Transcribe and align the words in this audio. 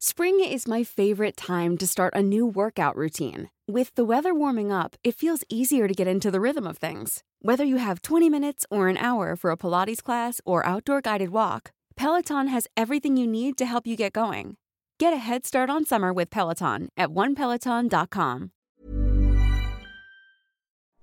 Spring 0.00 0.38
is 0.38 0.68
my 0.68 0.84
favorite 0.84 1.36
time 1.36 1.76
to 1.76 1.84
start 1.84 2.14
a 2.14 2.22
new 2.22 2.46
workout 2.46 2.94
routine. 2.94 3.50
With 3.66 3.92
the 3.96 4.04
weather 4.04 4.32
warming 4.32 4.70
up, 4.70 4.94
it 5.02 5.16
feels 5.16 5.42
easier 5.48 5.88
to 5.88 5.92
get 5.92 6.06
into 6.06 6.30
the 6.30 6.40
rhythm 6.40 6.68
of 6.68 6.78
things. 6.78 7.24
Whether 7.42 7.64
you 7.64 7.78
have 7.78 8.02
20 8.02 8.30
minutes 8.30 8.64
or 8.70 8.86
an 8.86 8.96
hour 8.96 9.34
for 9.34 9.50
a 9.50 9.56
Pilates 9.56 10.00
class 10.00 10.40
or 10.44 10.64
outdoor 10.64 11.00
guided 11.00 11.30
walk, 11.30 11.72
Peloton 11.96 12.46
has 12.46 12.68
everything 12.76 13.16
you 13.16 13.26
need 13.26 13.58
to 13.58 13.66
help 13.66 13.88
you 13.88 13.96
get 13.96 14.12
going. 14.12 14.56
Get 15.00 15.12
a 15.12 15.16
head 15.16 15.44
start 15.44 15.68
on 15.68 15.84
summer 15.84 16.12
with 16.12 16.30
Peloton 16.30 16.90
at 16.96 17.08
onepeloton.com. 17.08 18.52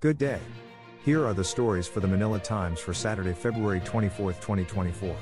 Good 0.00 0.18
day. 0.18 0.40
Here 1.02 1.24
are 1.24 1.32
the 1.32 1.44
stories 1.44 1.88
for 1.88 2.00
the 2.00 2.08
Manila 2.08 2.40
Times 2.40 2.78
for 2.78 2.92
Saturday, 2.92 3.32
February 3.32 3.80
24, 3.86 4.34
2024. 4.34 5.16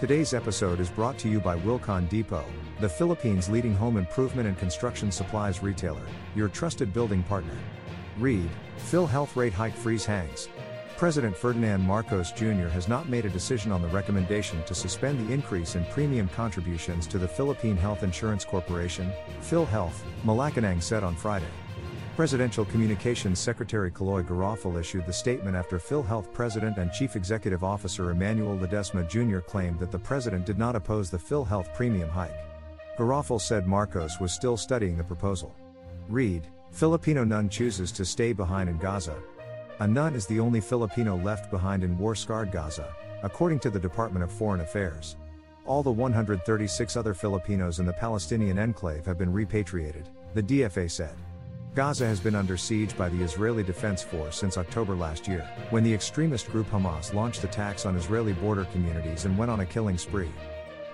Today's 0.00 0.32
episode 0.32 0.78
is 0.78 0.90
brought 0.90 1.18
to 1.18 1.28
you 1.28 1.40
by 1.40 1.58
Wilcon 1.58 2.08
Depot, 2.08 2.44
the 2.78 2.88
Philippines' 2.88 3.48
leading 3.48 3.74
home 3.74 3.96
improvement 3.96 4.46
and 4.46 4.56
construction 4.56 5.10
supplies 5.10 5.60
retailer, 5.60 6.06
your 6.36 6.48
trusted 6.48 6.94
building 6.94 7.24
partner. 7.24 7.56
Read, 8.16 8.48
PhilHealth 8.78 9.34
rate 9.34 9.52
hike 9.52 9.74
freeze 9.74 10.04
hangs. 10.04 10.48
President 10.96 11.36
Ferdinand 11.36 11.82
Marcos 11.82 12.30
Jr. 12.30 12.68
has 12.68 12.86
not 12.86 13.08
made 13.08 13.24
a 13.24 13.30
decision 13.30 13.72
on 13.72 13.82
the 13.82 13.88
recommendation 13.88 14.62
to 14.66 14.74
suspend 14.74 15.18
the 15.18 15.34
increase 15.34 15.74
in 15.74 15.84
premium 15.86 16.28
contributions 16.28 17.08
to 17.08 17.18
the 17.18 17.26
Philippine 17.26 17.76
Health 17.76 18.04
Insurance 18.04 18.44
Corporation, 18.44 19.10
PhilHealth, 19.40 20.04
Malacanang 20.24 20.80
said 20.80 21.02
on 21.02 21.16
Friday. 21.16 21.50
Presidential 22.18 22.64
Communications 22.64 23.38
Secretary 23.38 23.92
Kaloy 23.92 24.26
Garafil 24.26 24.80
issued 24.80 25.06
the 25.06 25.12
statement 25.12 25.54
after 25.54 25.78
PhilHealth 25.78 26.32
President 26.32 26.76
and 26.76 26.90
Chief 26.90 27.14
Executive 27.14 27.62
Officer 27.62 28.10
Emmanuel 28.10 28.58
Ledesma 28.58 29.08
Jr. 29.08 29.38
claimed 29.38 29.78
that 29.78 29.92
the 29.92 30.00
president 30.00 30.44
did 30.44 30.58
not 30.58 30.74
oppose 30.74 31.10
the 31.10 31.16
PhilHealth 31.16 31.72
premium 31.74 32.08
hike. 32.08 32.34
Garafil 32.98 33.40
said 33.40 33.68
Marcos 33.68 34.18
was 34.18 34.32
still 34.32 34.56
studying 34.56 34.96
the 34.98 35.04
proposal. 35.04 35.54
Read, 36.08 36.48
Filipino 36.72 37.22
nun 37.22 37.48
chooses 37.48 37.92
to 37.92 38.04
stay 38.04 38.32
behind 38.32 38.68
in 38.68 38.78
Gaza. 38.78 39.14
A 39.78 39.86
nun 39.86 40.16
is 40.16 40.26
the 40.26 40.40
only 40.40 40.60
Filipino 40.60 41.16
left 41.18 41.52
behind 41.52 41.84
in 41.84 41.96
war 41.96 42.16
scarred 42.16 42.50
Gaza, 42.50 42.92
according 43.22 43.60
to 43.60 43.70
the 43.70 43.78
Department 43.78 44.24
of 44.24 44.32
Foreign 44.32 44.62
Affairs. 44.62 45.14
All 45.66 45.84
the 45.84 45.92
136 45.92 46.96
other 46.96 47.14
Filipinos 47.14 47.78
in 47.78 47.86
the 47.86 47.92
Palestinian 47.92 48.58
enclave 48.58 49.06
have 49.06 49.18
been 49.18 49.32
repatriated, 49.32 50.08
the 50.34 50.42
DFA 50.42 50.90
said. 50.90 51.14
Gaza 51.78 52.08
has 52.08 52.18
been 52.18 52.34
under 52.34 52.56
siege 52.56 52.96
by 52.96 53.08
the 53.08 53.22
Israeli 53.22 53.62
Defense 53.62 54.02
Force 54.02 54.36
since 54.36 54.58
October 54.58 54.96
last 54.96 55.28
year, 55.28 55.48
when 55.70 55.84
the 55.84 55.94
extremist 55.94 56.50
group 56.50 56.68
Hamas 56.70 57.14
launched 57.14 57.44
attacks 57.44 57.86
on 57.86 57.94
Israeli 57.94 58.32
border 58.32 58.64
communities 58.72 59.26
and 59.26 59.38
went 59.38 59.48
on 59.48 59.60
a 59.60 59.64
killing 59.64 59.96
spree. 59.96 60.32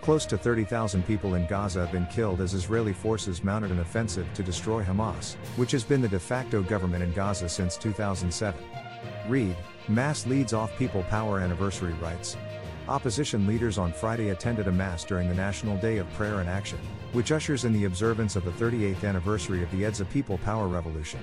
Close 0.02 0.26
to 0.26 0.36
30,000 0.36 1.02
people 1.06 1.36
in 1.36 1.46
Gaza 1.46 1.80
have 1.80 1.90
been 1.90 2.04
killed 2.08 2.42
as 2.42 2.52
Israeli 2.52 2.92
forces 2.92 3.42
mounted 3.42 3.70
an 3.70 3.78
offensive 3.78 4.26
to 4.34 4.42
destroy 4.42 4.84
Hamas, 4.84 5.36
which 5.56 5.70
has 5.70 5.84
been 5.84 6.02
the 6.02 6.08
de 6.08 6.20
facto 6.20 6.62
government 6.62 7.02
in 7.02 7.12
Gaza 7.12 7.48
since 7.48 7.78
2007. 7.78 8.62
Read, 9.26 9.56
Mass 9.88 10.26
leads 10.26 10.52
off 10.52 10.76
People 10.76 11.04
Power 11.04 11.40
anniversary 11.40 11.94
rites. 11.94 12.36
Opposition 12.90 13.46
leaders 13.46 13.78
on 13.78 13.90
Friday 13.90 14.28
attended 14.28 14.68
a 14.68 14.72
Mass 14.72 15.02
during 15.02 15.30
the 15.30 15.34
National 15.34 15.78
Day 15.78 15.96
of 15.96 16.12
Prayer 16.12 16.40
and 16.40 16.48
Action, 16.50 16.78
which 17.14 17.30
ushers 17.30 17.64
in 17.64 17.72
the 17.72 17.84
observance 17.84 18.34
of 18.34 18.44
the 18.44 18.50
38th 18.50 19.04
anniversary 19.04 19.62
of 19.62 19.70
the 19.70 19.84
EDSA 19.84 20.10
People 20.10 20.36
Power 20.38 20.66
Revolution. 20.66 21.20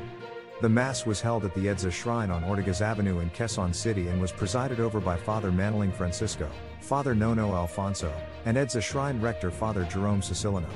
The 0.62 0.70
Mass 0.70 1.06
was 1.06 1.20
held 1.20 1.44
at 1.44 1.54
the 1.54 1.66
EDSA 1.66 1.92
Shrine 1.92 2.32
on 2.32 2.44
Ortigas 2.44 2.82
Avenue 2.82 3.20
in 3.20 3.30
Quezon 3.32 3.76
City 3.76 4.08
and 4.08 4.22
was 4.22 4.32
presided 4.32 4.80
over 4.80 5.02
by 5.02 5.18
Father 5.18 5.52
Manoling 5.52 5.94
Francisco, 5.94 6.50
Father 6.80 7.14
Nono 7.14 7.54
Alfonso, 7.54 8.14
and 8.46 8.56
EDSA 8.56 8.82
Shrine 8.82 9.20
Rector 9.20 9.52
Father 9.52 9.84
Jerome 9.84 10.22
Secillano. 10.22 10.70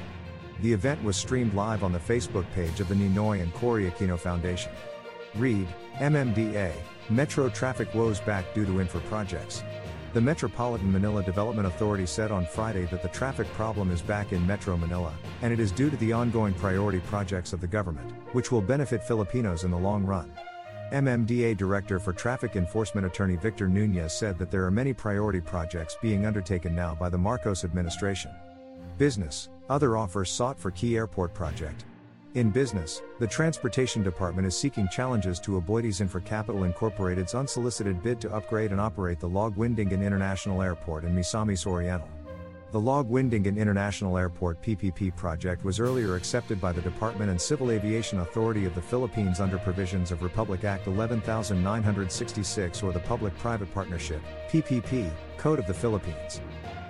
The 0.61 0.73
event 0.73 1.01
was 1.01 1.15
streamed 1.15 1.53
live 1.53 1.83
on 1.83 1.93
the 1.93 1.99
Facebook 1.99 2.45
page 2.53 2.81
of 2.81 2.89
the 2.89 2.95
Ninoy 2.95 3.41
and 3.41 3.53
Cory 3.53 3.89
Aquino 3.89 4.19
Foundation. 4.19 4.71
Read, 5.35 5.67
MMDA, 5.95 6.73
Metro 7.09 7.49
traffic 7.49 7.93
woes 7.93 8.19
back 8.19 8.53
due 8.53 8.65
to 8.65 8.81
infra 8.81 8.99
projects. 9.01 9.63
The 10.15 10.21
Metropolitan 10.21 10.93
Manila 10.93 11.21
Development 11.23 11.67
Authority 11.67 12.05
said 12.05 12.31
on 12.31 12.45
Friday 12.45 12.85
that 12.85 13.01
the 13.01 13.09
traffic 13.09 13.51
problem 13.51 13.91
is 13.91 14.01
back 14.01 14.31
in 14.31 14.47
Metro 14.47 14.77
Manila, 14.77 15.13
and 15.41 15.51
it 15.51 15.59
is 15.59 15.73
due 15.73 15.89
to 15.89 15.97
the 15.97 16.13
ongoing 16.13 16.53
priority 16.53 16.99
projects 16.99 17.51
of 17.51 17.59
the 17.59 17.67
government, 17.67 18.13
which 18.31 18.49
will 18.49 18.61
benefit 18.61 19.03
Filipinos 19.03 19.65
in 19.65 19.71
the 19.71 19.77
long 19.77 20.05
run. 20.05 20.31
MMDA 20.93 21.57
Director 21.57 21.99
for 21.99 22.13
Traffic 22.13 22.55
Enforcement 22.55 23.05
Attorney 23.05 23.35
Victor 23.35 23.67
Nunez 23.67 24.13
said 24.13 24.39
that 24.39 24.49
there 24.49 24.63
are 24.63 24.71
many 24.71 24.93
priority 24.93 25.41
projects 25.41 25.97
being 26.01 26.25
undertaken 26.25 26.73
now 26.73 26.95
by 26.95 27.09
the 27.09 27.17
Marcos 27.17 27.65
administration. 27.65 28.31
Business, 28.97 29.49
other 29.67 29.97
offers 29.97 30.31
sought 30.31 30.57
for 30.57 30.71
key 30.71 30.95
airport 30.95 31.33
project, 31.33 31.83
in 32.35 32.49
business, 32.49 33.01
the 33.17 33.25
Transportation 33.25 34.03
Department 34.03 34.45
is 34.45 34.57
seeking 34.57 34.89
challenges 34.89 35.39
to 35.39 35.59
Aboitiz 35.59 36.05
Infracapital 36.05 36.65
Incorporated's 36.65 37.33
unsolicited 37.33 38.03
bid 38.03 38.19
to 38.19 38.33
upgrade 38.33 38.71
and 38.71 38.81
operate 38.81 39.21
the 39.21 39.29
Laguindingan 39.29 40.03
International 40.03 40.61
Airport 40.61 41.05
in 41.05 41.15
Misamis 41.15 41.65
Oriental. 41.65 42.09
The 42.71 42.81
Laguindingan 42.81 43.55
International 43.55 44.17
Airport 44.17 44.61
PPP 44.61 45.15
project 45.15 45.63
was 45.63 45.79
earlier 45.79 46.15
accepted 46.15 46.59
by 46.59 46.73
the 46.73 46.81
Department 46.81 47.31
and 47.31 47.39
Civil 47.39 47.71
Aviation 47.71 48.19
Authority 48.19 48.65
of 48.65 48.75
the 48.75 48.81
Philippines 48.81 49.39
under 49.39 49.57
provisions 49.57 50.11
of 50.11 50.21
Republic 50.21 50.65
Act 50.65 50.87
11966 50.87 52.83
or 52.83 52.91
the 52.91 52.99
Public-Private 52.99 53.73
Partnership 53.73 54.21
PPP 54.49 55.09
Code 55.37 55.59
of 55.59 55.67
the 55.67 55.73
Philippines. 55.73 56.41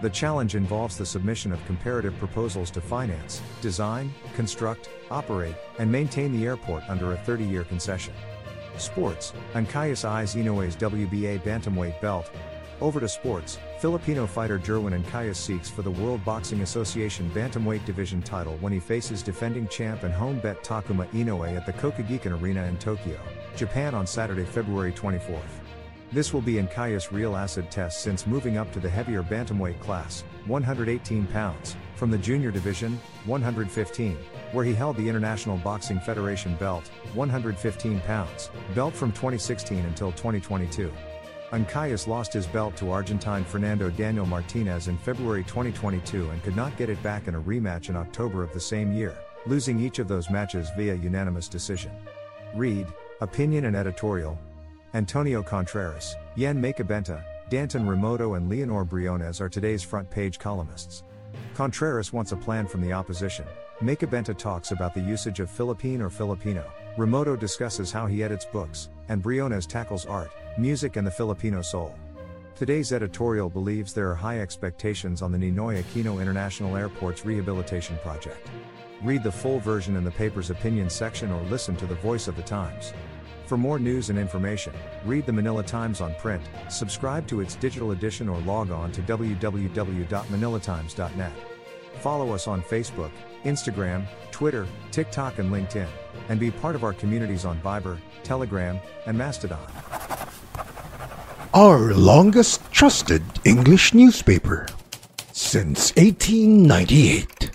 The 0.02 0.10
challenge 0.10 0.56
involves 0.56 0.98
the 0.98 1.06
submission 1.06 1.54
of 1.54 1.66
comparative 1.66 2.18
proposals 2.20 2.70
to 2.72 2.82
finance, 2.82 3.42
design, 3.62 4.14
construct, 4.36 4.90
operate, 5.10 5.56
and 5.80 5.90
maintain 5.90 6.34
the 6.34 6.46
airport 6.46 6.84
under 6.90 7.14
a 7.14 7.18
30 7.18 7.46
year 7.46 7.64
concession. 7.64 8.14
Sports, 8.78 9.32
Ancajas 9.54 10.04
eyes 10.04 10.36
Inoue's 10.36 10.76
WBA 10.76 11.42
bantamweight 11.44 12.00
belt. 12.02 12.30
Over 12.82 13.00
to 13.00 13.08
sports, 13.08 13.58
Filipino 13.80 14.28
fighter 14.28 14.60
Jerwin 14.60 15.02
Ancajas 15.02 15.38
seeks 15.38 15.70
for 15.70 15.82
the 15.82 15.92
World 15.92 16.26
Boxing 16.26 16.60
Association 16.60 17.32
bantamweight 17.34 17.86
division 17.86 18.22
title 18.22 18.58
when 18.58 18.74
he 18.74 18.82
faces 18.82 19.24
defending 19.24 19.66
champ 19.70 20.04
and 20.04 20.14
home 20.14 20.40
bet 20.40 20.62
Takuma 20.62 21.08
Inoue 21.12 21.56
at 21.56 21.66
the 21.66 21.72
Kokugikan 21.72 22.42
Arena 22.42 22.66
in 22.66 22.78
Tokyo, 22.78 23.18
Japan 23.56 23.96
on 23.96 24.06
Saturday, 24.06 24.44
February 24.44 24.92
24th. 24.92 25.65
This 26.12 26.34
will 26.34 26.42
be 26.42 26.56
Ancajas' 26.56 27.12
real 27.12 27.36
acid 27.36 27.72
test 27.72 28.02
since 28.02 28.28
moving 28.28 28.58
up 28.58 28.72
to 28.74 28.80
the 28.80 28.90
heavier 28.90 29.24
bantamweight 29.24 29.80
class, 29.80 30.24
118 30.46 31.26
pounds, 31.28 31.76
from 31.96 32.12
the 32.12 32.18
junior 32.18 32.52
division, 32.52 33.00
115, 33.26 34.18
where 34.52 34.64
he 34.64 34.74
held 34.74 34.98
the 34.98 35.10
International 35.10 35.58
Boxing 35.58 36.00
Federation 36.00 36.56
belt, 36.56 36.88
115 37.16 38.00
pounds, 38.02 38.50
belt 38.76 38.94
from 38.94 39.12
2016 39.12 39.80
until 39.80 40.12
2022. 40.12 40.92
Ancajas 41.52 42.08
lost 42.08 42.34
his 42.34 42.48
belt 42.48 42.76
to 42.76 42.92
Argentine 42.92 43.44
Fernando 43.44 43.90
Daniel 43.90 44.26
Martinez 44.26 44.88
in 44.88 44.98
February 44.98 45.44
2022 45.44 46.30
and 46.30 46.44
could 46.44 46.56
not 46.56 46.76
get 46.78 46.90
it 46.90 47.02
back 47.02 47.28
in 47.28 47.36
a 47.36 47.42
rematch 47.42 47.90
in 47.90 47.96
October 47.96 48.44
of 48.44 48.54
the 48.54 48.60
same 48.60 48.94
year, 48.94 49.18
losing 49.48 49.80
each 49.80 50.00
of 50.00 50.08
those 50.08 50.30
matches 50.30 50.70
via 50.78 50.96
unanimous 50.96 51.48
decision. 51.48 51.92
Read, 52.56 52.88
Opinion 53.22 53.66
and 53.66 53.76
Editorial, 53.76 54.38
Antonio 54.96 55.44
Contreras, 55.44 56.16
Yen 56.38 56.62
Makabenta, 56.62 57.22
Danton 57.50 57.86
Remoto 57.86 58.38
and 58.38 58.48
Leonor 58.48 58.86
Briones 58.86 59.42
are 59.42 59.50
today's 59.50 59.84
front 59.84 60.10
page 60.10 60.40
columnists. 60.40 61.04
Contreras 61.54 62.14
wants 62.14 62.32
a 62.32 62.38
plan 62.38 62.66
from 62.66 62.80
the 62.80 62.94
opposition. 62.94 63.44
Macabenta 63.82 64.38
talks 64.38 64.72
about 64.72 64.94
the 64.94 65.02
usage 65.02 65.42
of 65.42 65.52
Philippine 65.52 66.02
or 66.02 66.10
Filipino. 66.10 66.64
Remoto 66.96 67.38
discusses 67.38 67.92
how 67.92 68.06
he 68.06 68.24
edits 68.24 68.46
books, 68.46 68.88
and 69.10 69.22
Briones 69.22 69.68
tackles 69.68 70.06
art, 70.06 70.32
music 70.58 70.96
and 70.96 71.06
the 71.06 71.12
Filipino 71.12 71.62
soul. 71.62 71.94
Today's 72.56 72.94
editorial 72.94 73.50
believes 73.50 73.92
there 73.92 74.10
are 74.10 74.16
high 74.16 74.40
expectations 74.40 75.22
on 75.22 75.34
the 75.34 75.38
Ninoy 75.38 75.84
Aquino 75.84 76.22
International 76.22 76.78
Airport's 76.78 77.26
rehabilitation 77.26 77.98
project. 77.98 78.48
Read 79.04 79.24
the 79.24 79.32
full 79.32 79.60
version 79.60 79.98
in 79.98 80.06
the 80.06 80.12
paper's 80.12 80.52
opinion 80.52 80.90
section 80.90 81.34
or 81.34 81.42
listen 81.44 81.76
to 81.76 81.86
the 81.86 81.96
voice 81.96 82.30
of 82.30 82.38
the 82.38 82.42
Times. 82.42 82.94
For 83.46 83.58
more 83.58 83.78
news 83.78 84.10
and 84.10 84.18
information, 84.18 84.74
read 85.06 85.28
the 85.28 85.34
Manila 85.34 85.64
Times 85.64 86.02
on 86.02 86.16
print, 86.16 86.42
subscribe 86.68 87.28
to 87.28 87.42
its 87.42 87.54
digital 87.56 87.92
edition 87.92 88.28
or 88.28 88.40
log 88.40 88.72
on 88.72 88.92
to 88.94 89.04
www.manilatimes.net. 89.04 91.34
Follow 92.00 92.34
us 92.34 92.48
on 92.48 92.64
Facebook, 92.64 93.12
Instagram, 93.44 94.08
Twitter, 94.32 94.66
TikTok 94.92 95.38
and 95.38 95.52
LinkedIn, 95.52 95.88
and 96.30 96.40
be 96.40 96.50
part 96.50 96.74
of 96.76 96.84
our 96.84 96.94
communities 96.94 97.46
on 97.46 97.62
Viber, 97.62 98.00
Telegram, 98.24 98.80
and 99.06 99.16
Mastodon. 99.18 99.60
Our 101.54 101.94
longest 101.94 102.72
trusted 102.72 103.22
English 103.46 103.94
newspaper 103.94 104.66
since 105.32 105.96
1898. 105.96 107.52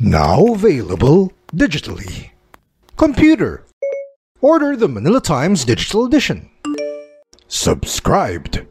Now 0.00 0.46
available 0.46 1.30
digitally. 1.54 2.30
Computer 2.96 3.64
Order 4.44 4.76
the 4.76 4.86
Manila 4.86 5.22
Times 5.22 5.64
Digital 5.64 6.04
Edition. 6.04 6.50
Subscribed. 7.48 8.66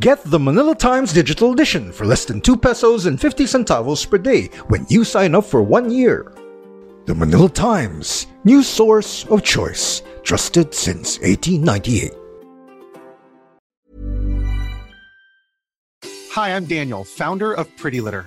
Get 0.00 0.20
the 0.24 0.40
Manila 0.40 0.74
Times 0.74 1.12
Digital 1.12 1.52
Edition 1.52 1.92
for 1.92 2.04
less 2.04 2.24
than 2.24 2.40
2 2.40 2.56
pesos 2.56 3.06
and 3.06 3.20
50 3.20 3.44
centavos 3.44 4.04
per 4.10 4.18
day 4.18 4.46
when 4.66 4.84
you 4.88 5.04
sign 5.04 5.36
up 5.36 5.44
for 5.44 5.62
one 5.62 5.92
year. 5.92 6.34
The 7.06 7.14
Manila 7.14 7.48
Times, 7.48 8.26
news 8.42 8.66
source 8.66 9.24
of 9.26 9.44
choice, 9.44 10.02
trusted 10.24 10.74
since 10.74 11.20
1898. 11.20 12.10
Hi, 16.32 16.56
I'm 16.56 16.64
Daniel, 16.64 17.04
founder 17.04 17.52
of 17.52 17.68
Pretty 17.76 18.00
Litter. 18.00 18.26